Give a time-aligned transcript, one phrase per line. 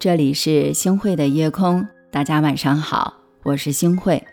[0.00, 4.24] 这里是星汇的夜空，大家晚上好，我是星汇。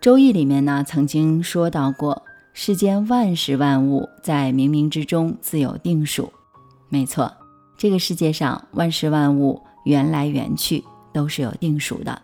[0.00, 2.22] 周易里面呢曾经说到过，
[2.52, 6.32] 世间万事万物在冥冥之中自有定数。
[6.88, 7.32] 没错，
[7.76, 12.22] 这个世界上万事万物缘来缘去都是有定数的，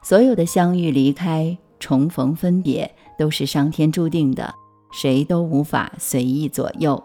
[0.00, 4.54] 所有的相遇、离开、重逢、分别都是上天注定的，
[4.92, 7.02] 谁都无法随意左右。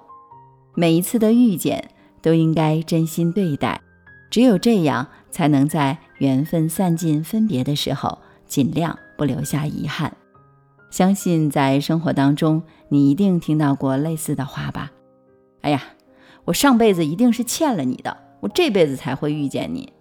[0.76, 1.90] 每一次的遇见
[2.22, 3.82] 都应该真心对待。
[4.36, 10.14] 只有这样，才能在缘分散尽、分别的时候，尽量不留下遗憾。
[10.92, 14.92] 相信在生活当中，你一定听到过类似的话吧？
[15.62, 15.82] 哎呀，
[16.44, 19.94] 我上辈子一定是欠了你的，我这辈子才会遇见你。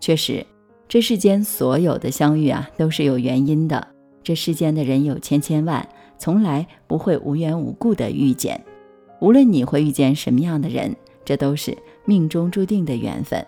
[0.00, 0.44] 确实，
[0.88, 3.86] 这世间所有的相遇啊，都是有原因的。
[4.24, 8.60] 这世间的人有千千万，从来不会无缘无故的遇见。
[9.20, 13.46] 无论你会遇见什么样的人，这都是命中注定的缘分。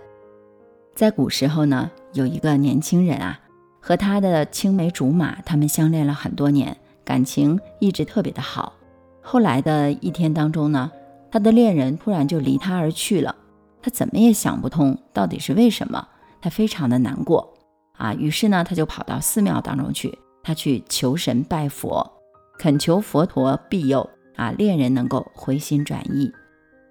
[0.95, 3.41] 在古时候呢，有一个年轻人啊，
[3.81, 8.75] 和他的青梅竹马，他们相恋了很多年，感情一直特别的好。
[9.23, 10.93] 后来的一天当中呢，
[11.31, 13.35] 他的恋人突然就离他而去了，
[13.81, 16.07] 他怎么也想不通到底是为什么，
[16.41, 17.55] 他非常的难过
[17.97, 18.13] 啊。
[18.13, 22.13] 于是呢，他就跑到寺庙当中去，他去求神拜佛，
[22.59, 26.31] 恳求佛陀庇佑啊，恋人能够回心转意。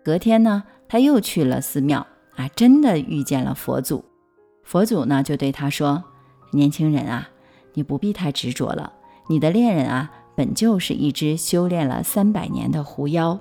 [0.04, 2.06] 隔天呢，他又去了寺庙。
[2.42, 4.04] 啊，真的遇见了佛祖，
[4.64, 6.04] 佛祖呢就对他说
[6.54, 7.30] ：“年轻人啊，
[7.76, 8.94] 你不必太执着了。
[9.30, 13.40] 你的恋人啊，本就是一只修炼了三百年的狐妖，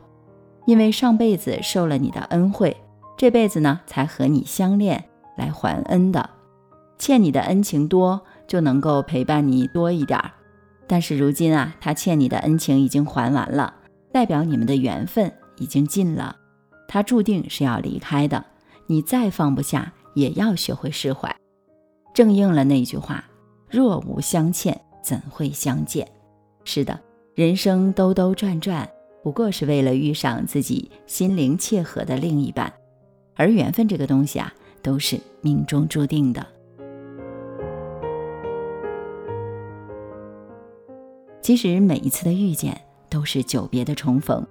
[0.66, 2.76] 因为上辈子受了你的恩惠，
[3.16, 5.02] 这辈子呢才和你相恋
[5.38, 6.28] 来还恩的。
[6.98, 10.30] 欠你的恩情多，就能够陪伴你多一点儿。
[10.86, 13.72] 但是如今啊，他欠你的恩情已经还完了，
[14.12, 16.36] 代表你们的缘分已经尽了，
[16.86, 18.44] 他注定是要离开的。”
[18.90, 21.32] 你再放不下，也要学会释怀。
[22.12, 23.24] 正应了那句话
[23.70, 26.04] ：“若无相欠，怎会相见？”
[26.66, 26.98] 是的，
[27.36, 28.90] 人生兜兜转转，
[29.22, 32.72] 不过是为了遇上自己心灵契合的另一半。
[33.36, 34.52] 而缘分这个东西啊，
[34.82, 36.44] 都是命中注定的。
[41.40, 42.76] 其实每一次的遇见，
[43.08, 44.44] 都是久别的重逢，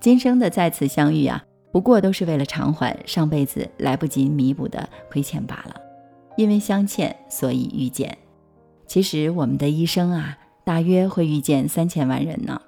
[0.00, 1.44] 今生的再次相遇啊。
[1.72, 5.80] 不过都是为了偿还上辈子来不及弥补的亏欠罢了。
[6.36, 8.16] 因为相欠，所以遇见。
[8.86, 12.60] 其实我们的一生啊，大约会遇见三千万人呢。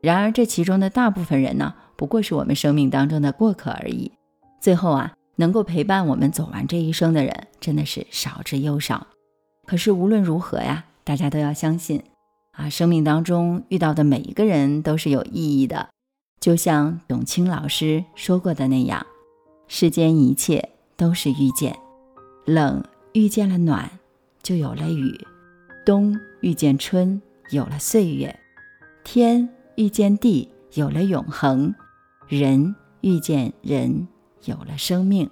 [0.00, 4.12] 然而这其中的大部分人呢，不过是我们生命当中的过客而已。
[4.60, 9.06] 最后啊，能够陪伴我们走完这一生的人，真的是少之又少。
[9.66, 12.02] 可是无论如何呀，大家都要相信
[12.52, 15.88] 啊，生命当中遇到的每一个人都是有意义的。
[16.40, 19.04] 就像董卿老师说过的那样，
[19.66, 21.76] 世间一切都是遇见。
[22.44, 22.82] 冷
[23.12, 23.90] 遇见了暖，
[24.42, 25.12] 就有了雨；
[25.84, 28.30] 冬遇见春，有了岁月；
[29.04, 31.74] 天遇见地，有了永恒；
[32.28, 34.06] 人遇见人，
[34.44, 35.28] 有了生命。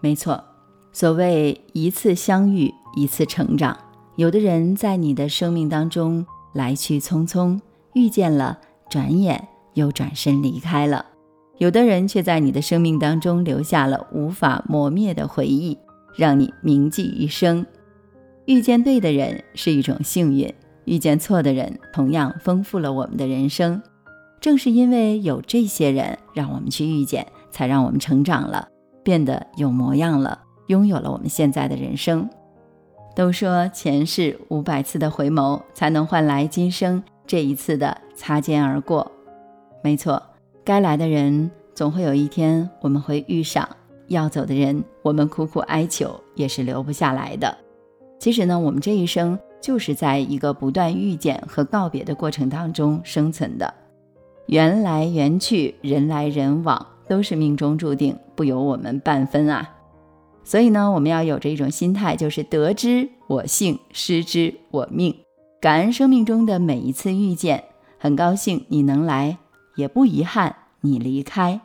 [0.00, 0.44] 没错，
[0.92, 3.76] 所谓一次相遇，一次成长。
[4.16, 7.58] 有的人在你的生命当中来去匆匆，
[7.94, 9.48] 遇见了，转眼。
[9.74, 11.06] 又转身离开了，
[11.58, 15.78] 有的人却在你的生命当中留下了无法磨灭的回忆，
[16.16, 17.64] 让你铭记一生。
[18.46, 20.52] 遇见对的人是一种幸运，
[20.84, 23.80] 遇见错的人同样丰富了我们的人生。
[24.40, 28.66] 正是因为有这些人让我们去遇见，才让我们成长了，
[29.04, 32.28] 变得有模样了，拥有了我们现在的人生。
[33.14, 39.12] 都说前世五百次的回眸，才能换来今生这一次的擦肩而过。
[39.82, 40.22] 没错，
[40.64, 43.64] 该来的人总会有一天我们会遇上；
[44.06, 47.56] 要走的人，我们苦苦哀求也是留不下来的。
[48.18, 53.74] 其实呢，我们这一生就是在一个不断遇见和告别的过程当中生存的。
[54.46, 59.68] 缘来缘去，人来人往，都是命中注定，不由我们半分啊。
[60.44, 65.14] 所以呢，我们要有着一种心态，就是得之我幸，失之我命，
[65.60, 67.64] 感恩生命中的每一次遇见，
[67.98, 69.38] 很高兴你能来。
[69.76, 71.60] 也不遗憾你离开，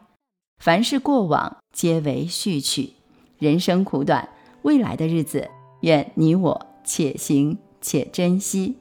[0.64, 2.94] 凡是过往皆为序曲。
[3.38, 4.28] 人生苦短，
[4.64, 5.50] 未来的日子，
[5.82, 8.78] 愿你我且行且珍惜。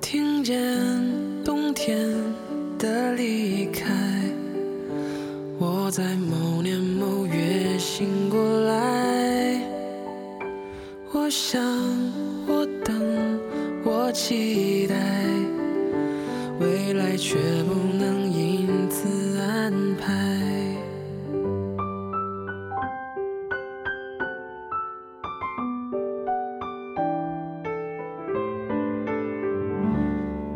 [0.00, 0.56] 听见
[1.44, 1.98] 冬天
[2.78, 3.84] 的离开，
[5.58, 9.60] 我在某年某月醒过来。
[11.12, 11.60] 我想，
[16.60, 20.12] 未来却不能因此安排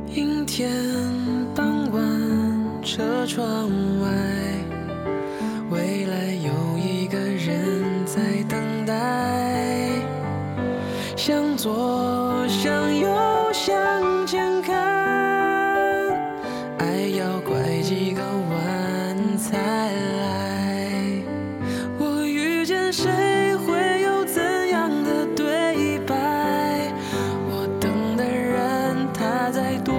[0.06, 0.70] 阴天
[1.54, 3.70] 傍晚车窗
[4.02, 4.10] 外
[5.70, 9.34] 未来有一个人在等待。
[11.16, 13.13] 向左向右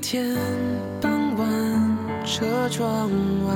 [0.00, 0.34] 天
[1.00, 1.46] 傍晚，
[2.24, 3.10] 车窗
[3.46, 3.54] 外，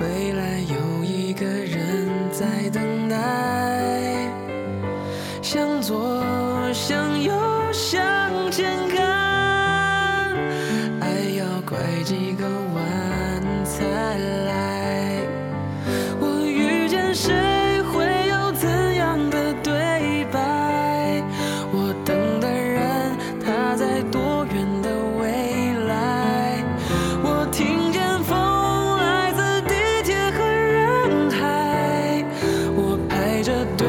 [0.00, 4.28] 未来有一个人在等待。
[5.40, 6.20] 向左，
[6.72, 7.32] 向右，
[33.42, 33.81] 着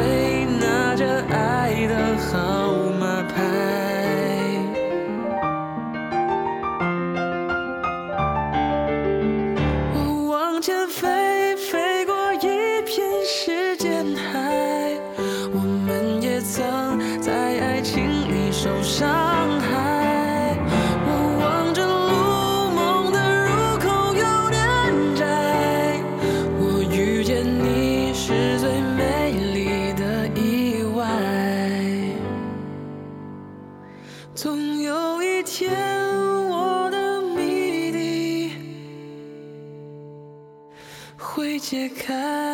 [41.63, 42.53] 解开。